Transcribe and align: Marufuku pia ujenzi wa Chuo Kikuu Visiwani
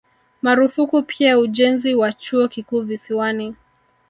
Marufuku 0.41 1.03
pia 1.03 1.37
ujenzi 1.39 1.95
wa 1.95 2.13
Chuo 2.13 2.47
Kikuu 2.47 2.81
Visiwani 2.81 3.55